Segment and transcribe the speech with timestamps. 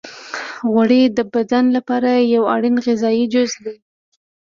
[0.71, 3.75] غوړې د بدن لپاره یو اړین غذایي جز دی.